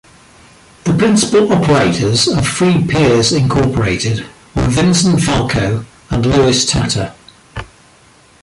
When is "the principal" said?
0.85-1.53